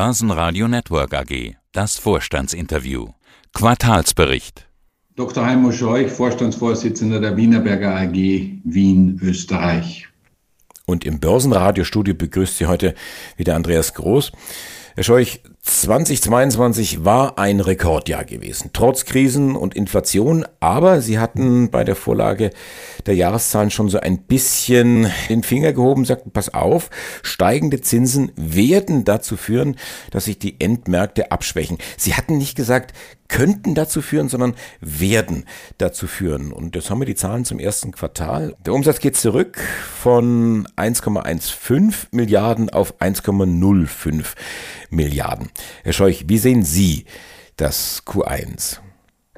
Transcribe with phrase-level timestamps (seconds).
[0.00, 1.56] Börsenradio Network AG.
[1.72, 3.08] Das Vorstandsinterview.
[3.52, 4.68] Quartalsbericht.
[5.16, 5.44] Dr.
[5.44, 10.06] Heimo Scheuch, Vorstandsvorsitzender der Wienerberger AG Wien, Österreich.
[10.86, 12.94] Und im Börsenradiostudio begrüßt Sie heute
[13.36, 14.30] wieder Andreas Groß.
[14.98, 21.84] Herr Scheuch, 2022 war ein Rekordjahr gewesen, trotz Krisen und Inflation, aber Sie hatten bei
[21.84, 22.50] der Vorlage
[23.06, 26.90] der Jahreszahlen schon so ein bisschen den Finger gehoben, sagten, pass auf,
[27.22, 29.76] steigende Zinsen werden dazu führen,
[30.10, 31.78] dass sich die Endmärkte abschwächen.
[31.96, 32.92] Sie hatten nicht gesagt,
[33.28, 35.44] könnten dazu führen, sondern werden
[35.76, 36.52] dazu führen.
[36.52, 38.56] Und jetzt haben wir die Zahlen zum ersten Quartal.
[38.64, 39.58] Der Umsatz geht zurück
[40.00, 44.34] von 1,15 Milliarden auf 1,05
[44.90, 45.50] Milliarden.
[45.84, 47.04] Herr Scheuch, wie sehen Sie
[47.56, 48.78] das Q1?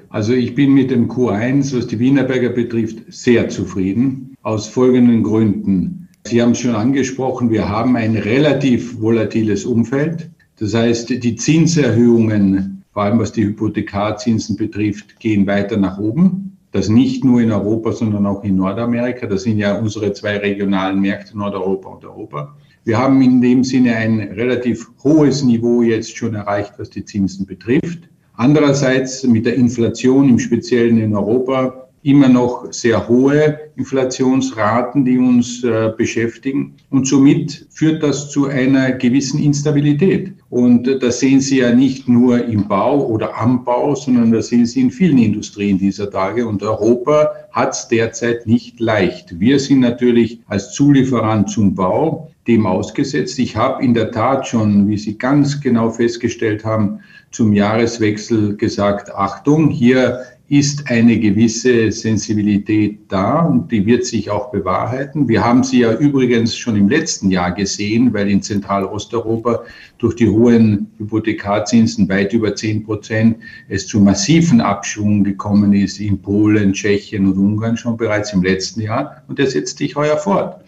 [0.09, 4.35] Also ich bin mit dem Q1, was die Wienerberger betrifft, sehr zufrieden.
[4.43, 6.09] Aus folgenden Gründen.
[6.27, 10.31] Sie haben es schon angesprochen, wir haben ein relativ volatiles Umfeld.
[10.59, 16.57] Das heißt, die Zinserhöhungen vor allem was die Hypothekarzinsen betrifft, gehen weiter nach oben.
[16.73, 19.27] Das nicht nur in Europa, sondern auch in Nordamerika.
[19.27, 22.57] Das sind ja unsere zwei regionalen Märkte, Nordeuropa und Europa.
[22.85, 27.45] Wir haben in dem Sinne ein relativ hohes Niveau jetzt schon erreicht, was die Zinsen
[27.45, 28.09] betrifft.
[28.35, 35.63] Andererseits mit der Inflation im Speziellen in Europa immer noch sehr hohe Inflationsraten, die uns
[35.63, 36.75] äh, beschäftigen.
[36.89, 40.33] Und somit führt das zu einer gewissen Instabilität.
[40.49, 44.49] Und äh, das sehen Sie ja nicht nur im Bau oder am Bau, sondern das
[44.49, 46.47] sehen Sie in vielen Industrien dieser Tage.
[46.47, 49.39] Und Europa hat es derzeit nicht leicht.
[49.39, 53.39] Wir sind natürlich als Zulieferant zum Bau dem ausgesetzt.
[53.39, 59.15] Ich habe in der Tat schon, wie Sie ganz genau festgestellt haben, zum Jahreswechsel gesagt,
[59.15, 65.29] Achtung, hier ist eine gewisse Sensibilität da und die wird sich auch bewahrheiten.
[65.29, 69.63] Wir haben sie ja übrigens schon im letzten Jahr gesehen, weil in Zentralosteuropa
[69.99, 73.37] durch die hohen Hypothekarzinsen weit über 10 Prozent
[73.69, 78.81] es zu massiven Abschwungen gekommen ist in Polen, Tschechien und Ungarn schon bereits im letzten
[78.81, 80.65] Jahr und das setzt sich heuer fort.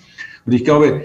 [0.47, 1.03] Und ich glaube,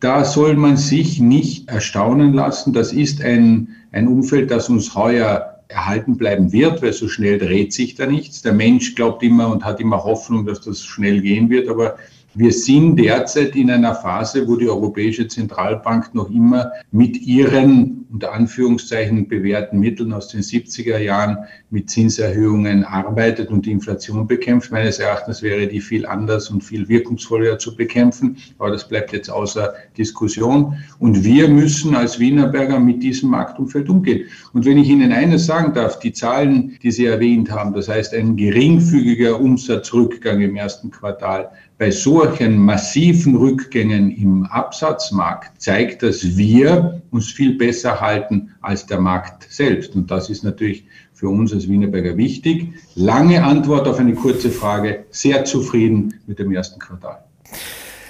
[0.00, 2.72] da soll man sich nicht erstaunen lassen.
[2.72, 7.72] Das ist ein, ein Umfeld, das uns heuer erhalten bleiben wird, weil so schnell dreht
[7.72, 8.42] sich da nichts.
[8.42, 11.96] Der Mensch glaubt immer und hat immer Hoffnung, dass das schnell gehen wird, aber
[12.34, 18.32] wir sind derzeit in einer Phase, wo die Europäische Zentralbank noch immer mit ihren unter
[18.32, 21.36] Anführungszeichen bewährten Mitteln aus den 70er Jahren
[21.68, 24.72] mit Zinserhöhungen arbeitet und die Inflation bekämpft.
[24.72, 29.28] Meines Erachtens wäre die viel anders und viel wirkungsvoller zu bekämpfen, aber das bleibt jetzt
[29.28, 30.78] außer Diskussion.
[30.98, 34.24] Und wir müssen als Wienerberger mit diesem Marktumfeld umgehen.
[34.54, 38.14] Und wenn ich Ihnen eines sagen darf, die Zahlen, die Sie erwähnt haben, das heißt
[38.14, 47.02] ein geringfügiger Umsatzrückgang im ersten Quartal, bei solchen massiven Rückgängen im Absatzmarkt zeigt, dass wir
[47.10, 49.94] uns viel besser halten als der Markt selbst.
[49.94, 52.72] Und das ist natürlich für uns als Wienerberger wichtig.
[52.94, 55.04] Lange Antwort auf eine kurze Frage.
[55.10, 57.24] Sehr zufrieden mit dem ersten Quartal.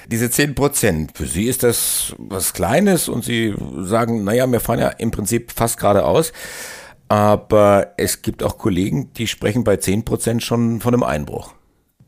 [0.09, 4.79] Diese 10 Prozent, für Sie ist das was Kleines und Sie sagen, naja, wir fahren
[4.79, 6.33] ja im Prinzip fast geradeaus.
[7.09, 11.55] Aber es gibt auch Kollegen, die sprechen bei 10 Prozent schon von einem Einbruch.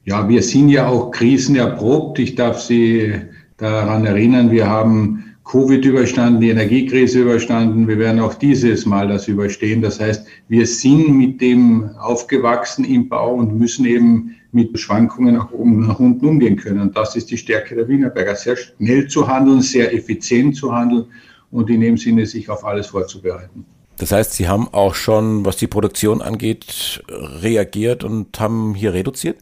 [0.04, 2.18] Ja, wir sind ja auch krisenerprobt.
[2.18, 3.14] Ich darf Sie
[3.58, 7.88] daran erinnern, wir haben Covid überstanden, die Energiekrise überstanden.
[7.88, 9.80] Wir werden auch dieses Mal das überstehen.
[9.80, 15.50] Das heißt, wir sind mit dem aufgewachsen im Bau und müssen eben mit Schwankungen nach
[15.50, 16.80] oben und nach unten umgehen können.
[16.82, 21.06] Und das ist die Stärke der Wienerberger, sehr schnell zu handeln, sehr effizient zu handeln
[21.50, 23.64] und in dem Sinne sich auf alles vorzubereiten.
[23.96, 29.38] Das heißt, Sie haben auch schon, was die Produktion angeht, reagiert und haben hier reduziert?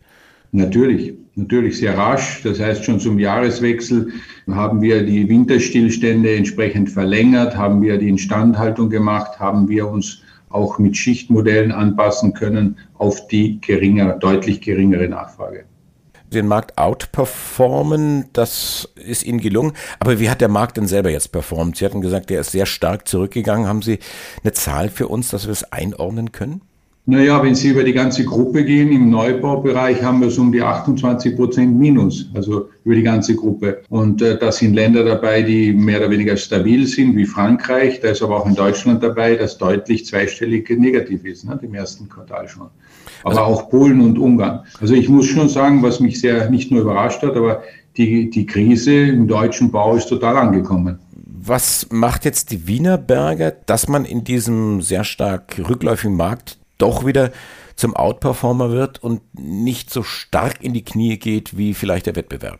[0.53, 2.41] Natürlich, natürlich sehr rasch.
[2.43, 4.13] Das heißt, schon zum Jahreswechsel
[4.51, 10.79] haben wir die Winterstillstände entsprechend verlängert, haben wir die Instandhaltung gemacht, haben wir uns auch
[10.79, 15.65] mit Schichtmodellen anpassen können auf die geringer, deutlich geringere Nachfrage.
[16.33, 19.75] Den Markt outperformen, das ist Ihnen gelungen.
[20.01, 21.77] Aber wie hat der Markt denn selber jetzt performt?
[21.77, 23.69] Sie hatten gesagt, der ist sehr stark zurückgegangen.
[23.69, 24.01] Haben Sie
[24.43, 26.63] eine Zahl für uns, dass wir es einordnen können?
[27.09, 30.61] Naja, wenn Sie über die ganze Gruppe gehen, im Neubaubereich haben wir so um die
[30.61, 33.83] 28 Prozent Minus, also über die ganze Gruppe.
[33.91, 38.01] Und äh, da sind Länder dabei, die mehr oder weniger stabil sind, wie Frankreich.
[38.01, 42.09] Da ist aber auch in Deutschland dabei, das deutlich zweistellig negativ ist, ne, im ersten
[42.09, 42.71] Quartal schon.
[43.23, 44.65] Aber also, auch Polen und Ungarn.
[44.81, 47.63] Also ich muss schon sagen, was mich sehr nicht nur überrascht hat, aber
[47.97, 50.99] die, die Krise im deutschen Bau ist total angekommen.
[51.13, 57.33] Was macht jetzt die Wienerberger, dass man in diesem sehr stark rückläufigen Markt doch wieder
[57.77, 62.59] zum Outperformer wird und nicht so stark in die Knie geht wie vielleicht der Wettbewerb?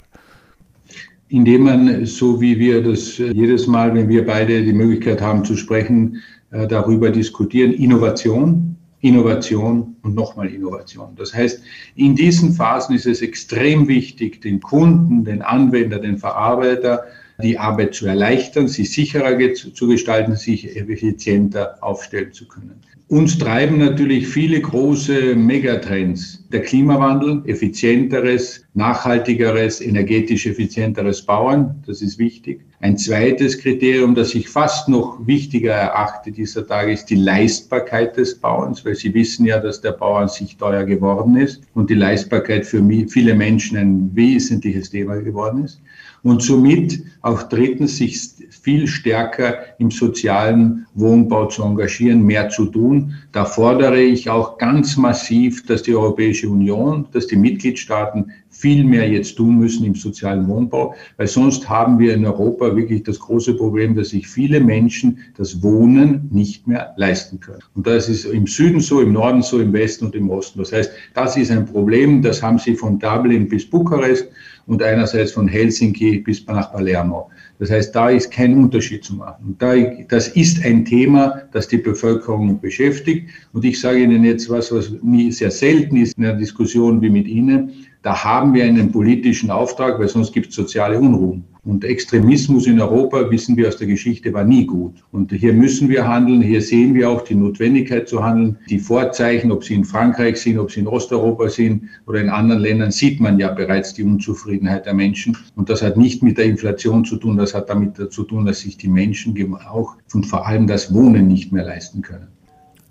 [1.29, 5.57] indem man, so wie wir das jedes Mal, wenn wir beide die Möglichkeit haben zu
[5.57, 11.09] sprechen, äh, darüber diskutieren, Innovation, Innovation und nochmal Innovation.
[11.17, 11.63] Das heißt,
[11.97, 17.05] in diesen Phasen ist es extrem wichtig, den Kunden, den Anwender, den Verarbeiter
[17.43, 22.81] die Arbeit zu erleichtern, sie sicherer zu gestalten, sich effizienter aufstellen zu können.
[23.09, 26.45] Uns treiben natürlich viele große Megatrends.
[26.51, 32.63] Der Klimawandel, effizienteres, nachhaltigeres, energetisch effizienteres Bauen, das ist wichtig.
[32.81, 38.35] Ein zweites Kriterium, das ich fast noch wichtiger erachte dieser Tage, ist die Leistbarkeit des
[38.41, 41.95] Bauens, weil Sie wissen ja, dass der Bau an sich teuer geworden ist und die
[41.95, 45.81] Leistbarkeit für viele Menschen ein wesentliches Thema geworden ist
[46.27, 48.19] und somit auch drittens sich
[48.51, 53.15] viel stärker im sozialen Wohnbau zu engagieren, mehr zu tun.
[53.31, 59.09] Da fordere ich auch ganz massiv, dass die Europäische Union, dass die Mitgliedstaaten viel mehr
[59.09, 63.55] jetzt tun müssen im sozialen Wohnbau, weil sonst haben wir in Europa wirklich das große
[63.55, 67.63] Problem, dass sich viele Menschen das Wohnen nicht mehr leisten können.
[67.75, 70.59] Und das ist im Süden so, im Norden so, im Westen und im Osten.
[70.59, 74.27] Das heißt, das ist ein Problem, das haben sie von Dublin bis Bukarest
[74.67, 77.31] und einerseits von Helsinki bis nach Palermo.
[77.59, 79.57] Das heißt, da ist kein Unterschied zu machen.
[79.59, 79.75] Da,
[80.09, 83.31] das ist ein Thema, das die Bevölkerung beschäftigt.
[83.53, 87.11] Und ich sage Ihnen jetzt was, was nie sehr selten ist in einer Diskussion wie
[87.11, 87.73] mit Ihnen.
[88.07, 91.43] Da haben wir einen politischen Auftrag, weil sonst gibt es soziale Unruhen.
[91.65, 95.03] Und Extremismus in Europa, wissen wir aus der Geschichte, war nie gut.
[95.11, 96.41] Und hier müssen wir handeln.
[96.41, 98.59] Hier sehen wir auch die Notwendigkeit zu handeln.
[98.71, 102.63] Die Vorzeichen, ob sie in Frankreich sind, ob sie in Osteuropa sind oder in anderen
[102.63, 105.37] Ländern, sieht man ja bereits die Unzufriedenheit der Menschen.
[105.57, 107.37] Und das hat nicht mit der Inflation zu tun.
[107.37, 109.35] Das hat damit zu tun, dass sich die Menschen
[109.69, 112.29] auch und vor allem das Wohnen nicht mehr leisten können.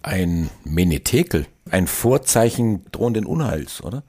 [0.02, 4.04] Ein Menetekel, ein Vorzeichen drohenden Unheils, oder?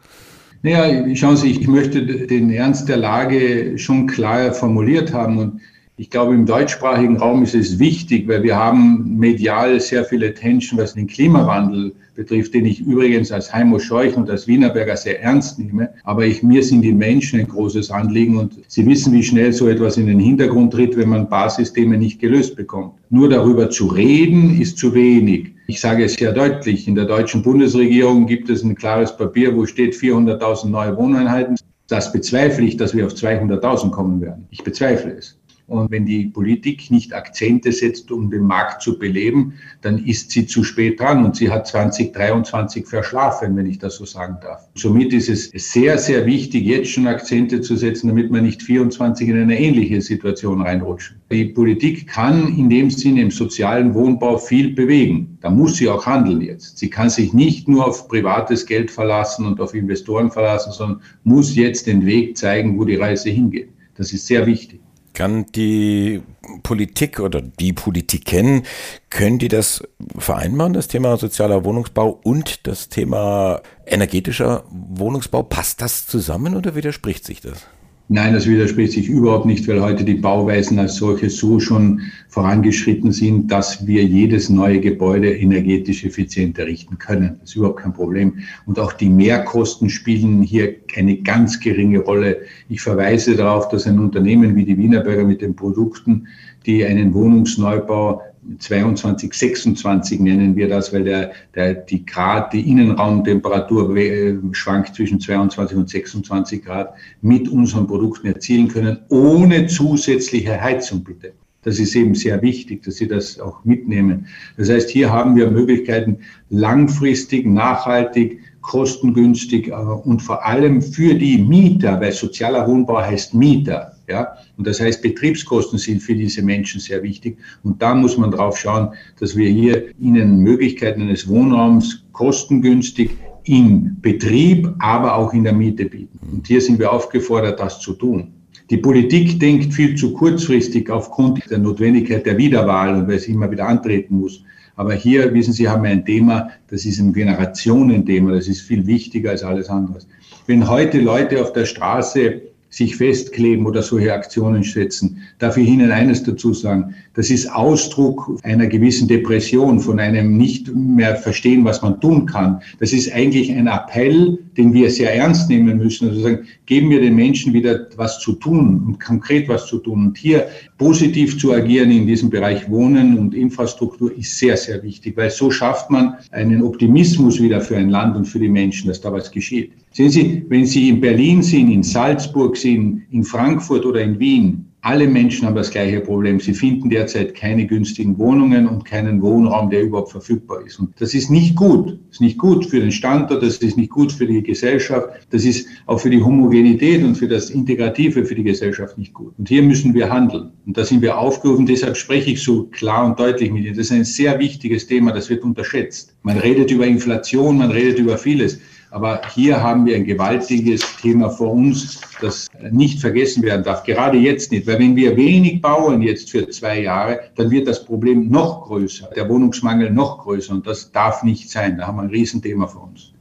[0.62, 5.60] Naja, schauen Sie, ich möchte den Ernst der Lage schon klar formuliert haben und
[5.98, 10.78] ich glaube, im deutschsprachigen Raum ist es wichtig, weil wir haben medial sehr viel Attention,
[10.78, 15.58] was den Klimawandel betrifft, den ich übrigens als Heimo Scheuch und als Wienerberger sehr ernst
[15.58, 15.88] nehme.
[16.04, 19.68] Aber ich, mir sind die Menschen ein großes Anliegen und Sie wissen, wie schnell so
[19.68, 22.92] etwas in den Hintergrund tritt, wenn man Basissysteme nicht gelöst bekommt.
[23.08, 25.55] Nur darüber zu reden, ist zu wenig.
[25.68, 29.66] Ich sage es sehr deutlich, in der deutschen Bundesregierung gibt es ein klares Papier, wo
[29.66, 31.56] steht 400.000 neue Wohneinheiten.
[31.88, 34.46] Das bezweifle ich, dass wir auf 200.000 kommen werden.
[34.50, 35.36] Ich bezweifle es.
[35.68, 40.46] Und wenn die Politik nicht Akzente setzt, um den Markt zu beleben, dann ist sie
[40.46, 44.68] zu spät dran und sie hat 2023 verschlafen, wenn ich das so sagen darf.
[44.76, 49.28] Somit ist es sehr, sehr wichtig, jetzt schon Akzente zu setzen, damit wir nicht 24
[49.28, 51.16] in eine ähnliche Situation reinrutschen.
[51.32, 55.36] Die Politik kann in dem Sinne im sozialen Wohnbau viel bewegen.
[55.40, 56.78] Da muss sie auch handeln jetzt.
[56.78, 61.56] Sie kann sich nicht nur auf privates Geld verlassen und auf Investoren verlassen, sondern muss
[61.56, 63.70] jetzt den Weg zeigen, wo die Reise hingeht.
[63.96, 64.80] Das ist sehr wichtig.
[65.16, 66.20] Kann die
[66.62, 68.64] Politik oder die Politiken,
[69.08, 69.82] können die das
[70.18, 75.42] vereinbaren, das Thema sozialer Wohnungsbau und das Thema energetischer Wohnungsbau?
[75.42, 77.66] Passt das zusammen oder widerspricht sich das?
[78.08, 83.10] Nein, das widerspricht sich überhaupt nicht, weil heute die Bauweisen als solche so schon vorangeschritten
[83.10, 87.38] sind, dass wir jedes neue Gebäude energetisch effizient errichten können.
[87.40, 88.34] Das ist überhaupt kein Problem.
[88.64, 92.42] Und auch die Mehrkosten spielen hier eine ganz geringe Rolle.
[92.68, 96.28] Ich verweise darauf, dass ein Unternehmen wie die Wienerberger mit den Produkten,
[96.64, 98.22] die einen Wohnungsneubau
[98.58, 105.20] 22, 26 nennen wir das, weil der, der, die Grad, die Innenraumtemperatur äh, schwankt zwischen
[105.20, 111.32] 22 und 26 Grad mit unseren Produkten erzielen können, ohne zusätzliche Heizung bitte.
[111.62, 114.28] Das ist eben sehr wichtig, dass Sie das auch mitnehmen.
[114.56, 121.38] Das heißt, hier haben wir Möglichkeiten, langfristig, nachhaltig, kostengünstig äh, und vor allem für die
[121.38, 126.80] Mieter, weil sozialer Wohnbau heißt Mieter, ja, und das heißt, Betriebskosten sind für diese Menschen
[126.80, 127.38] sehr wichtig.
[127.64, 133.10] Und da muss man drauf schauen, dass wir hier ihnen Möglichkeiten eines Wohnraums kostengünstig
[133.44, 136.18] im Betrieb, aber auch in der Miete bieten.
[136.32, 138.32] Und hier sind wir aufgefordert, das zu tun.
[138.70, 143.50] Die Politik denkt viel zu kurzfristig aufgrund der Notwendigkeit der Wiederwahl und weil sie immer
[143.50, 144.42] wieder antreten muss.
[144.74, 148.86] Aber hier, wissen Sie, haben wir ein Thema, das ist ein Generationenthema, das ist viel
[148.86, 149.98] wichtiger als alles andere.
[150.46, 155.22] Wenn heute Leute auf der Straße sich festkleben oder solche Aktionen setzen.
[155.38, 156.94] Darf ich Ihnen eines dazu sagen?
[157.14, 162.60] Das ist Ausdruck einer gewissen Depression, von einem nicht mehr verstehen, was man tun kann.
[162.80, 166.08] Das ist eigentlich ein Appell, den wir sehr ernst nehmen müssen.
[166.08, 170.06] Also sagen, geben wir den Menschen wieder was zu tun und konkret was zu tun.
[170.06, 170.46] Und hier
[170.76, 175.50] positiv zu agieren in diesem Bereich Wohnen und Infrastruktur ist sehr, sehr wichtig, weil so
[175.50, 179.30] schafft man einen Optimismus wieder für ein Land und für die Menschen, dass da was
[179.30, 179.72] geschieht.
[179.96, 184.66] Sehen Sie, wenn Sie in Berlin sind, in Salzburg sind, in Frankfurt oder in Wien,
[184.82, 186.38] alle Menschen haben das gleiche Problem.
[186.38, 190.78] Sie finden derzeit keine günstigen Wohnungen und keinen Wohnraum, der überhaupt verfügbar ist.
[190.78, 191.98] Und das ist nicht gut.
[192.08, 195.46] Das ist nicht gut für den Standort, das ist nicht gut für die Gesellschaft, das
[195.46, 199.32] ist auch für die Homogenität und für das Integrative für die Gesellschaft nicht gut.
[199.38, 200.50] Und hier müssen wir handeln.
[200.66, 203.74] Und da sind wir aufgerufen, deshalb spreche ich so klar und deutlich mit Ihnen.
[203.74, 206.14] Das ist ein sehr wichtiges Thema, das wird unterschätzt.
[206.22, 208.60] Man redet über Inflation, man redet über vieles.
[208.90, 213.82] Aber hier haben wir ein gewaltiges Thema vor uns, das nicht vergessen werden darf.
[213.82, 217.84] Gerade jetzt nicht, weil wenn wir wenig bauen jetzt für zwei Jahre, dann wird das
[217.84, 221.78] Problem noch größer, der Wohnungsmangel noch größer und das darf nicht sein.
[221.78, 223.12] Da haben wir ein Riesenthema vor uns.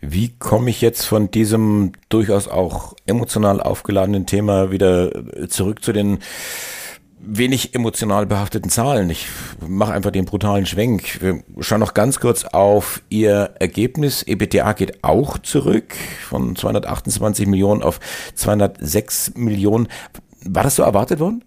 [0.00, 5.10] Wie komme ich jetzt von diesem durchaus auch emotional aufgeladenen Thema wieder
[5.48, 6.18] zurück zu den
[7.20, 9.10] wenig emotional behafteten Zahlen.
[9.10, 9.26] Ich
[9.66, 11.20] mache einfach den brutalen Schwenk.
[11.20, 14.22] Wir schauen noch ganz kurz auf Ihr Ergebnis.
[14.22, 15.94] EBTA geht auch zurück
[16.28, 18.00] von 228 Millionen auf
[18.34, 19.88] 206 Millionen.
[20.44, 21.44] War das so erwartet worden?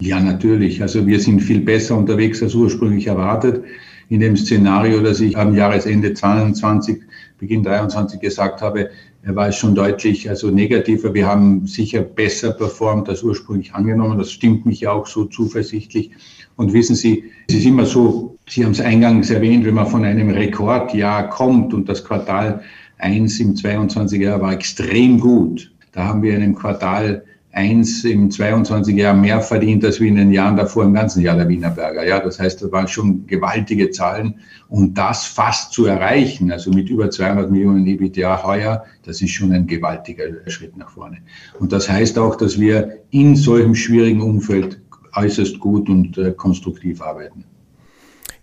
[0.00, 0.80] Ja, natürlich.
[0.80, 3.64] Also wir sind viel besser unterwegs als ursprünglich erwartet.
[4.08, 7.00] In dem Szenario, das ich am Jahresende 22,
[7.38, 8.90] Beginn 23 gesagt habe,
[9.24, 11.12] war es schon deutlich also negativer.
[11.12, 14.18] Wir haben sicher besser performt als ursprünglich angenommen.
[14.18, 16.12] Das stimmt mich auch so zuversichtlich.
[16.54, 20.04] Und wissen Sie, es ist immer so, Sie haben es eingangs erwähnt, wenn man von
[20.04, 22.62] einem Rekordjahr kommt und das Quartal
[22.98, 25.72] 1 im 22er Jahr war extrem gut.
[25.92, 27.24] Da haben wir in einem Quartal
[27.58, 31.36] eins im 22 Jahr mehr verdient als wie in den Jahren davor im ganzen Jahr
[31.36, 32.06] der Wienerberger.
[32.06, 34.34] Ja, das heißt, das waren schon gewaltige Zahlen.
[34.68, 39.52] Und das fast zu erreichen, also mit über 200 Millionen EBITDA heuer, das ist schon
[39.52, 41.18] ein gewaltiger Schritt nach vorne.
[41.58, 44.80] Und das heißt auch, dass wir in solchem schwierigen Umfeld
[45.16, 47.44] äußerst gut und äh, konstruktiv arbeiten.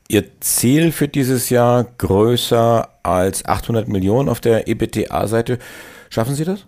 [0.09, 5.57] Ihr Ziel für dieses Jahr größer als 800 Millionen auf der EBITDA-Seite.
[6.09, 6.65] Schaffen Sie das?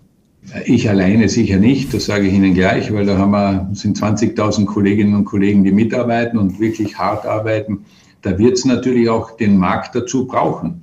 [0.65, 4.65] Ich alleine sicher nicht, das sage ich Ihnen gleich, weil da haben wir, sind 20.000
[4.65, 7.85] Kolleginnen und Kollegen, die mitarbeiten und wirklich hart arbeiten.
[8.21, 10.81] Da wird es natürlich auch den Markt dazu brauchen.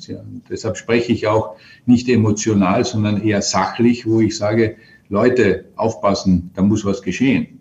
[0.51, 1.57] Deshalb spreche ich auch
[1.87, 4.77] nicht emotional, sondern eher sachlich, wo ich sage,
[5.09, 7.61] Leute, aufpassen, da muss was geschehen.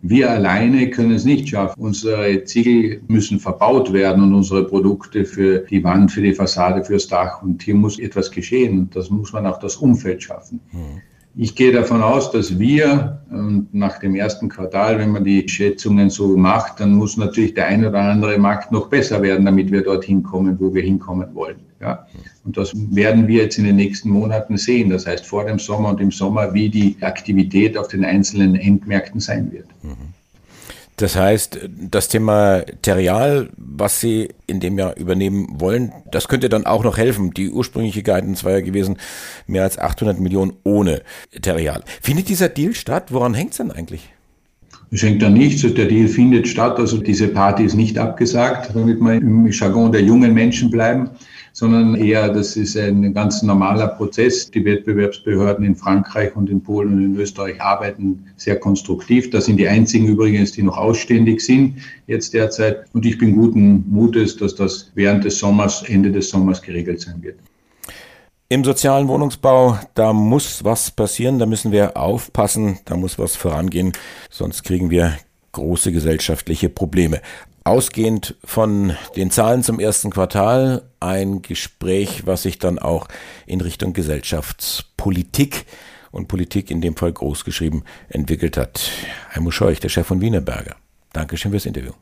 [0.00, 1.80] Wir alleine können es nicht schaffen.
[1.80, 7.08] Unsere Ziegel müssen verbaut werden und unsere Produkte für die Wand, für die Fassade, fürs
[7.08, 7.42] Dach.
[7.42, 8.88] Und hier muss etwas geschehen.
[8.94, 10.60] Das muss man auch das Umfeld schaffen.
[10.72, 11.02] Mhm.
[11.40, 16.10] Ich gehe davon aus, dass wir und nach dem ersten Quartal, wenn man die Schätzungen
[16.10, 19.84] so macht, dann muss natürlich der ein oder andere Markt noch besser werden, damit wir
[19.84, 21.60] dorthin kommen, wo wir hinkommen wollen.
[21.80, 22.08] Ja?
[22.44, 24.90] Und das werden wir jetzt in den nächsten Monaten sehen.
[24.90, 29.20] Das heißt vor dem Sommer und im Sommer, wie die Aktivität auf den einzelnen Endmärkten
[29.20, 29.68] sein wird.
[29.84, 30.17] Mhm.
[30.98, 36.66] Das heißt, das Thema Material, was Sie in dem Jahr übernehmen wollen, das könnte dann
[36.66, 37.32] auch noch helfen.
[37.32, 38.96] Die ursprüngliche Guidance war ja gewesen,
[39.46, 41.02] mehr als 800 Millionen ohne
[41.32, 41.84] Material.
[42.02, 43.12] Findet dieser Deal statt?
[43.12, 44.08] Woran hängt es denn eigentlich?
[44.90, 45.62] Es hängt da nichts.
[45.62, 46.78] Der Deal findet statt.
[46.78, 51.10] Also diese Party ist nicht abgesagt, damit wir im Jargon der jungen Menschen bleiben
[51.52, 54.50] sondern eher, das ist ein ganz normaler Prozess.
[54.50, 59.30] Die Wettbewerbsbehörden in Frankreich und in Polen und in Österreich arbeiten sehr konstruktiv.
[59.30, 61.76] Das sind die einzigen übrigens, die noch ausständig sind
[62.06, 62.84] jetzt derzeit.
[62.92, 67.22] Und ich bin guten Mutes, dass das während des Sommers, Ende des Sommers geregelt sein
[67.22, 67.38] wird.
[68.50, 73.92] Im sozialen Wohnungsbau, da muss was passieren, da müssen wir aufpassen, da muss was vorangehen,
[74.30, 75.18] sonst kriegen wir
[75.52, 77.20] große gesellschaftliche Probleme.
[77.64, 83.08] Ausgehend von den Zahlen zum ersten Quartal ein Gespräch, was sich dann auch
[83.46, 85.66] in Richtung Gesellschaftspolitik
[86.10, 88.90] und Politik in dem Fall großgeschrieben entwickelt hat.
[89.34, 90.76] Heimo Scheuch, der Chef von Wienerberger.
[91.12, 91.92] Dankeschön fürs Interview.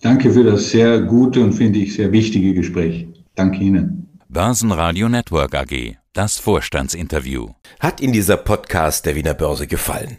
[0.00, 3.06] Danke für das sehr gute und finde ich sehr wichtige Gespräch.
[3.34, 4.08] Danke Ihnen.
[4.28, 7.48] Börsenradio Network AG, das Vorstandsinterview.
[7.80, 10.18] Hat Ihnen dieser Podcast der Wiener Börse gefallen?